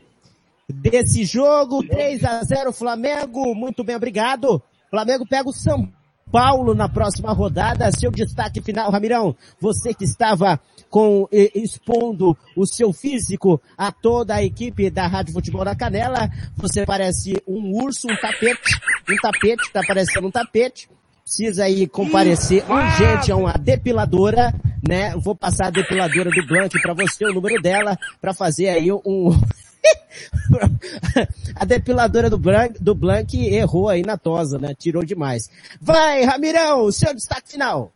Desse 0.69 1.23
jogo, 1.23 1.87
3 1.87 2.25
a 2.25 2.43
0 2.43 2.73
Flamengo. 2.73 3.55
Muito 3.55 3.81
bem, 3.81 3.95
obrigado. 3.95 4.61
Flamengo 4.89 5.25
pega 5.25 5.47
o 5.47 5.53
São 5.53 5.89
Paulo 6.29 6.75
na 6.75 6.89
próxima 6.89 7.31
rodada. 7.31 7.89
Seu 7.93 8.11
destaque 8.11 8.61
final, 8.61 8.91
Ramirão. 8.91 9.33
Você 9.61 9.93
que 9.93 10.03
estava 10.03 10.59
com 10.89 11.29
expondo 11.31 12.37
o 12.57 12.67
seu 12.67 12.91
físico 12.91 13.61
a 13.77 13.89
toda 13.89 14.35
a 14.35 14.43
equipe 14.43 14.89
da 14.89 15.07
Rádio 15.07 15.31
Futebol 15.31 15.63
da 15.63 15.73
Canela. 15.73 16.29
Você 16.57 16.85
parece 16.85 17.41
um 17.47 17.71
urso, 17.81 18.07
um 18.11 18.15
tapete, 18.17 18.77
um 19.09 19.15
tapete, 19.15 19.71
tá 19.71 19.81
parecendo 19.87 20.27
um 20.27 20.31
tapete. 20.31 20.89
Precisa 21.31 21.63
aí 21.63 21.87
comparecer 21.87 22.61
urgente 22.69 23.31
a 23.31 23.37
uma 23.37 23.53
depiladora, 23.53 24.53
né? 24.85 25.15
Vou 25.15 25.33
passar 25.33 25.67
a 25.67 25.69
depiladora 25.69 26.29
do 26.29 26.45
Blank 26.45 26.81
para 26.81 26.93
você, 26.93 27.23
o 27.23 27.33
número 27.33 27.61
dela, 27.61 27.97
para 28.19 28.33
fazer 28.33 28.67
aí 28.67 28.91
um 28.91 29.31
a 31.55 31.63
depiladora 31.63 32.29
do 32.29 32.37
Blank, 32.37 32.83
do 32.83 32.93
Blank 32.93 33.47
errou 33.47 33.87
aí 33.87 34.01
na 34.01 34.17
tosa, 34.17 34.59
né? 34.59 34.75
Tirou 34.77 35.05
demais. 35.05 35.49
Vai, 35.79 36.23
Ramirão, 36.23 36.91
seu 36.91 37.15
destaque 37.15 37.53
final. 37.53 37.93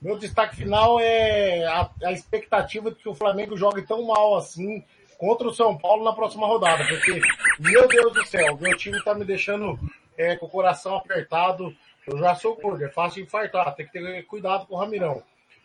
Meu 0.00 0.18
destaque 0.18 0.56
final 0.56 0.98
é 0.98 1.66
a, 1.66 1.90
a, 2.04 2.12
expectativa 2.12 2.90
de 2.90 2.96
que 2.96 3.10
o 3.10 3.14
Flamengo 3.14 3.58
jogue 3.58 3.82
tão 3.82 4.06
mal 4.06 4.38
assim 4.38 4.82
contra 5.18 5.46
o 5.46 5.52
São 5.52 5.76
Paulo 5.76 6.02
na 6.02 6.14
próxima 6.14 6.46
rodada. 6.46 6.82
Porque, 6.82 7.20
meu 7.58 7.86
Deus 7.86 8.14
do 8.14 8.24
céu, 8.24 8.56
meu 8.58 8.74
time 8.78 9.04
tá 9.04 9.14
me 9.14 9.26
deixando 9.26 9.78
é, 10.16 10.34
com 10.36 10.46
o 10.46 10.50
coração 10.50 10.96
apertado. 10.96 11.76
Eu 12.06 12.18
já 12.18 12.34
sou 12.34 12.56
gordo, 12.56 12.84
é 12.84 12.88
fácil 12.88 13.22
infartar, 13.22 13.74
tem 13.74 13.86
que 13.86 13.92
ter 13.92 14.22
cuidado 14.26 14.66
com 14.66 14.74
o 14.74 14.78
Ramirão. 14.78 15.22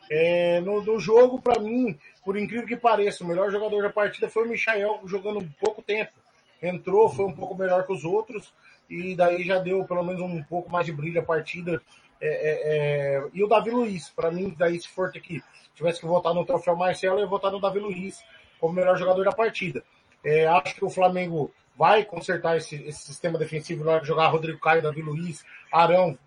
É, 0.09 0.59
no, 0.61 0.83
no 0.83 0.99
jogo, 0.99 1.41
para 1.41 1.59
mim, 1.59 1.97
por 2.23 2.37
incrível 2.37 2.67
que 2.67 2.75
pareça, 2.75 3.23
o 3.23 3.27
melhor 3.27 3.51
jogador 3.51 3.81
da 3.81 3.89
partida 3.89 4.29
foi 4.29 4.45
o 4.45 4.49
Michael, 4.49 5.01
jogando 5.05 5.47
pouco 5.59 5.81
tempo. 5.81 6.11
Entrou, 6.61 7.09
foi 7.09 7.25
um 7.25 7.33
pouco 7.33 7.55
melhor 7.55 7.85
que 7.85 7.93
os 7.93 8.03
outros, 8.03 8.53
e 8.89 9.15
daí 9.15 9.43
já 9.43 9.59
deu 9.59 9.83
pelo 9.85 10.03
menos 10.03 10.21
um 10.21 10.43
pouco 10.43 10.71
mais 10.71 10.85
de 10.85 10.91
brilho 10.91 11.19
a 11.19 11.23
partida. 11.23 11.81
É, 12.21 12.27
é, 12.27 13.17
é... 13.17 13.27
E 13.33 13.43
o 13.43 13.47
Davi 13.47 13.71
Luiz, 13.71 14.09
para 14.09 14.31
mim, 14.31 14.53
daí 14.57 14.79
se 14.79 14.87
for 14.87 15.11
ter 15.11 15.21
que, 15.21 15.43
tivesse 15.73 15.99
que 15.99 16.05
votar 16.05 16.33
no 16.33 16.45
troféu 16.45 16.75
Marcelo, 16.75 17.17
eu 17.17 17.21
ia 17.21 17.27
votar 17.27 17.51
no 17.51 17.59
Davi 17.59 17.79
Luiz 17.79 18.23
como 18.59 18.73
melhor 18.73 18.97
jogador 18.97 19.25
da 19.25 19.31
partida. 19.31 19.83
É, 20.23 20.45
acho 20.47 20.75
que 20.75 20.85
o 20.85 20.89
Flamengo 20.89 21.51
vai 21.77 22.05
consertar 22.05 22.57
esse, 22.57 22.75
esse 22.83 23.01
sistema 23.01 23.37
defensivo, 23.37 23.83
vai 23.83 24.03
jogar 24.03 24.27
Rodrigo 24.27 24.59
Caio, 24.59 24.81
Davi 24.81 25.01
Luiz, 25.01 25.43
Arão, 25.71 26.17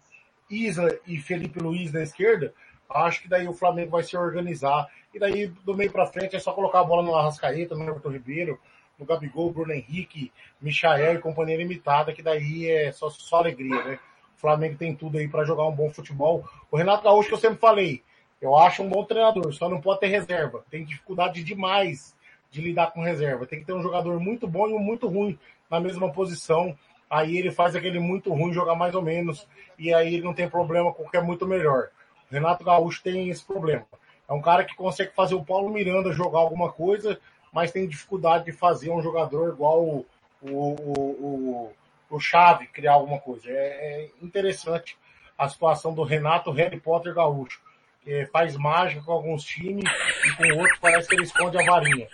Isla 0.51 0.99
e 1.07 1.19
Felipe 1.19 1.59
Luiz 1.61 1.93
na 1.93 2.03
esquerda, 2.03 2.55
Acho 2.89 3.23
que 3.23 3.29
daí 3.29 3.47
o 3.47 3.53
Flamengo 3.53 3.91
vai 3.91 4.03
se 4.03 4.17
organizar. 4.17 4.89
E 5.13 5.19
daí, 5.19 5.49
do 5.49 5.77
meio 5.77 5.93
para 5.93 6.07
frente, 6.07 6.37
é 6.37 6.39
só 6.39 6.53
colocar 6.53 6.81
a 6.81 6.85
bola 6.85 7.03
no 7.03 7.15
Arrascaeta, 7.15 7.75
no 7.75 7.85
Everton 7.85 8.11
Ribeiro, 8.11 8.59
no 8.99 9.05
Gabigol, 9.05 9.53
Bruno 9.53 9.73
Henrique, 9.73 10.33
Michael 10.61 11.17
e 11.17 11.19
companhia 11.19 11.57
limitada, 11.57 12.13
que 12.13 12.23
daí 12.23 12.69
é 12.71 12.91
só, 12.93 13.11
só 13.11 13.37
alegria, 13.37 13.83
né? 13.85 13.99
O 14.37 14.41
Flamengo 14.41 14.79
tem 14.79 14.95
tudo 14.95 15.19
aí 15.19 15.29
para 15.29 15.45
jogar 15.45 15.67
um 15.67 15.73
bom 15.73 15.91
futebol. 15.91 16.49
O 16.71 16.77
Renato 16.77 17.05
Gaúcho, 17.05 17.29
que 17.29 17.35
eu 17.35 17.39
sempre 17.39 17.59
falei, 17.59 18.03
eu 18.41 18.57
acho 18.57 18.83
um 18.83 18.89
bom 18.89 19.05
treinador, 19.05 19.53
só 19.53 19.69
não 19.69 19.81
pode 19.81 20.01
ter 20.01 20.07
reserva. 20.07 20.65
Tem 20.71 20.85
dificuldade 20.85 21.43
demais 21.45 22.17
de 22.51 22.63
lidar 22.63 22.93
com 22.93 23.03
reserva. 23.03 23.47
Tem 23.47 23.59
que 23.59 23.67
ter 23.67 23.75
um 23.75 23.83
jogador 23.83 24.19
muito 24.19 24.47
bom 24.47 24.69
e 24.69 24.73
um 24.73 24.79
muito 24.79 25.09
ruim 25.09 25.39
na 25.69 25.81
mesma 25.81 26.11
posição. 26.11 26.77
Aí 27.11 27.39
ele 27.39 27.51
faz 27.51 27.75
aquele 27.75 27.99
muito 27.99 28.33
ruim 28.33 28.53
jogar 28.53 28.75
mais 28.75 28.95
ou 28.95 29.03
menos. 29.03 29.47
E 29.79 29.93
aí 29.93 30.15
ele 30.15 30.25
não 30.25 30.35
tem 30.35 30.49
problema 30.49 30.93
com 30.93 31.05
o 31.05 31.11
que 31.11 31.17
é 31.17 31.23
muito 31.23 31.47
melhor. 31.47 31.89
Renato 32.31 32.65
Gaúcho 32.65 33.03
tem 33.03 33.29
esse 33.29 33.45
problema. 33.45 33.87
É 34.29 34.33
um 34.33 34.43
cara 34.43 34.65
que 34.65 34.77
consegue 34.77 35.15
fazer 35.15 35.35
o 35.35 35.45
Paulo 35.45 35.71
Miranda 35.71 36.13
jogar 36.13 36.41
alguma 36.41 36.71
coisa, 36.71 37.19
mas 37.53 37.73
tem 37.73 37.89
dificuldade 37.89 38.45
de 38.45 38.53
fazer 38.53 38.91
um 38.91 39.01
jogador 39.01 39.55
igual 39.55 39.83
o, 39.83 40.07
o, 40.43 40.51
o, 40.51 41.73
o 42.11 42.21
Chave 42.21 42.67
criar 42.67 42.93
alguma 42.93 43.19
coisa. 43.19 43.49
É, 43.49 43.53
é, 43.53 44.11
interessante 44.21 44.99
a 45.37 45.49
situação 45.49 45.95
do 45.95 46.03
Renato 46.03 46.51
Harry 46.51 46.79
Potter 46.79 47.15
Gaúcho, 47.15 47.61
que 48.05 48.27
faz 48.27 48.57
mágica 48.57 49.03
com 49.03 49.13
alguns 49.13 49.45
times 49.45 49.85
e 50.25 50.37
com 50.37 50.59
outros 50.59 50.79
parece 50.79 51.09
que 51.09 51.15
ele 51.15 51.23
esconde 51.23 51.57
a 51.57 51.65
varinha. 51.65 52.09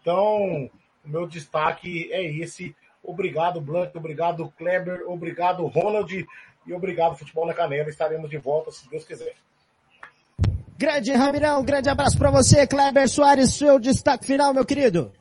Então, 0.00 0.70
o 1.04 1.08
meu 1.08 1.26
destaque 1.26 2.12
é 2.12 2.24
esse. 2.24 2.74
Obrigado, 3.10 3.60
Blanco, 3.60 3.98
obrigado, 3.98 4.52
Kleber, 4.56 5.02
obrigado, 5.08 5.66
Ronald, 5.66 6.26
e 6.66 6.72
obrigado, 6.72 7.16
Futebol 7.16 7.46
na 7.46 7.52
Canela. 7.52 7.90
Estaremos 7.90 8.30
de 8.30 8.38
volta, 8.38 8.70
se 8.70 8.88
Deus 8.88 9.04
quiser. 9.04 9.34
Grande 10.78 11.12
Ramirão, 11.12 11.64
grande 11.64 11.90
abraço 11.90 12.16
para 12.16 12.30
você, 12.30 12.66
Kleber 12.66 13.08
Soares, 13.08 13.54
seu 13.54 13.78
destaque 13.78 14.26
final, 14.26 14.54
meu 14.54 14.64
querido. 14.64 15.12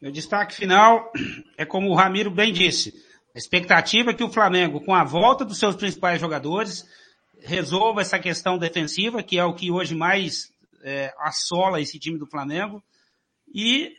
Meu 0.00 0.12
destaque 0.12 0.54
final 0.54 1.10
é 1.58 1.64
como 1.64 1.90
o 1.90 1.94
Ramiro 1.94 2.30
bem 2.30 2.52
disse. 2.52 2.94
A 3.34 3.38
expectativa 3.38 4.12
é 4.12 4.14
que 4.14 4.24
o 4.24 4.32
Flamengo, 4.32 4.80
com 4.80 4.94
a 4.94 5.04
volta 5.04 5.44
dos 5.44 5.58
seus 5.58 5.74
principais 5.74 6.20
jogadores, 6.20 6.86
resolva 7.40 8.00
essa 8.00 8.18
questão 8.18 8.56
defensiva, 8.56 9.22
que 9.22 9.38
é 9.38 9.44
o 9.44 9.54
que 9.54 9.70
hoje 9.70 9.94
mais 9.94 10.52
é, 10.82 11.12
assola 11.18 11.80
esse 11.80 11.98
time 11.98 12.18
do 12.18 12.26
Flamengo, 12.26 12.82
e 13.52 13.92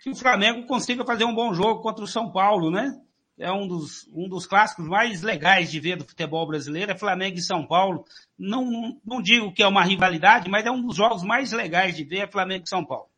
que 0.00 0.10
o 0.10 0.16
Flamengo 0.16 0.66
consiga 0.66 1.04
fazer 1.04 1.24
um 1.24 1.34
bom 1.34 1.52
jogo 1.52 1.82
contra 1.82 2.02
o 2.02 2.08
São 2.08 2.32
Paulo, 2.32 2.70
né? 2.70 2.98
É 3.38 3.50
um 3.52 3.66
dos, 3.66 4.08
um 4.12 4.28
dos 4.28 4.46
clássicos 4.46 4.86
mais 4.86 5.22
legais 5.22 5.70
de 5.70 5.80
ver 5.80 5.96
do 5.96 6.04
futebol 6.04 6.46
brasileiro, 6.46 6.92
é 6.92 6.98
Flamengo 6.98 7.38
e 7.38 7.42
São 7.42 7.66
Paulo. 7.66 8.04
Não, 8.38 8.64
não, 8.64 9.00
não 9.04 9.22
digo 9.22 9.52
que 9.52 9.62
é 9.62 9.66
uma 9.66 9.84
rivalidade, 9.84 10.50
mas 10.50 10.64
é 10.66 10.70
um 10.70 10.82
dos 10.82 10.96
jogos 10.96 11.22
mais 11.22 11.52
legais 11.52 11.96
de 11.96 12.04
ver, 12.04 12.20
é 12.20 12.30
Flamengo 12.30 12.64
e 12.64 12.68
São 12.68 12.84
Paulo. 12.84 13.09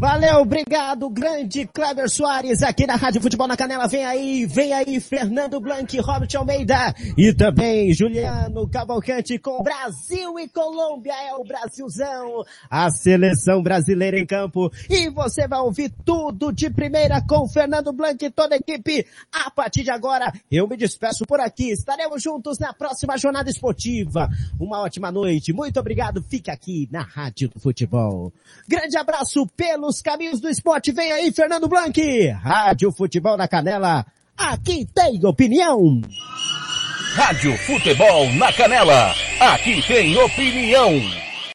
Valeu, 0.00 0.38
obrigado, 0.38 1.10
grande 1.10 1.66
Cleber 1.66 2.08
Soares, 2.08 2.62
aqui 2.62 2.86
na 2.86 2.96
Rádio 2.96 3.20
Futebol 3.20 3.46
na 3.46 3.54
Canela. 3.54 3.86
Vem 3.86 4.02
aí, 4.02 4.46
vem 4.46 4.72
aí, 4.72 4.98
Fernando 4.98 5.60
Blanc, 5.60 5.94
Robert 6.00 6.30
Almeida 6.36 6.94
e 7.18 7.34
também 7.34 7.92
Juliano 7.92 8.66
Cavalcante 8.66 9.38
com 9.38 9.62
Brasil 9.62 10.38
e 10.38 10.48
Colômbia. 10.48 11.12
É 11.12 11.34
o 11.34 11.44
Brasilzão, 11.44 12.42
a 12.70 12.88
seleção 12.88 13.62
brasileira 13.62 14.18
em 14.18 14.24
campo. 14.24 14.72
E 14.88 15.10
você 15.10 15.46
vai 15.46 15.60
ouvir 15.60 15.92
tudo 16.02 16.50
de 16.50 16.70
primeira 16.70 17.20
com 17.20 17.46
Fernando 17.46 17.92
Blanc 17.92 18.24
e 18.24 18.30
toda 18.30 18.54
a 18.54 18.58
equipe. 18.58 19.06
A 19.30 19.50
partir 19.50 19.82
de 19.82 19.90
agora, 19.90 20.32
eu 20.50 20.66
me 20.66 20.78
despeço 20.78 21.26
por 21.26 21.40
aqui. 21.40 21.72
Estaremos 21.72 22.22
juntos 22.22 22.58
na 22.58 22.72
próxima 22.72 23.18
jornada 23.18 23.50
esportiva. 23.50 24.30
Uma 24.58 24.80
ótima 24.80 25.12
noite. 25.12 25.52
Muito 25.52 25.78
obrigado. 25.78 26.22
Fique 26.22 26.50
aqui 26.50 26.88
na 26.90 27.02
Rádio 27.02 27.50
do 27.50 27.60
Futebol. 27.60 28.32
Grande 28.66 28.96
abraço 28.96 29.46
pelo 29.54 29.89
os 29.90 30.00
caminhos 30.00 30.40
do 30.40 30.48
esporte. 30.48 30.92
Vem 30.92 31.10
aí, 31.10 31.32
Fernando 31.32 31.68
Blanc. 31.68 32.00
Rádio 32.28 32.92
Futebol 32.92 33.36
na 33.36 33.48
Canela. 33.48 34.06
Aqui 34.38 34.86
tem 34.94 35.24
opinião. 35.26 36.00
Rádio 37.14 37.56
Futebol 37.58 38.32
na 38.34 38.52
Canela. 38.52 39.12
Aqui 39.40 39.82
tem 39.86 40.16
opinião. 40.16 40.92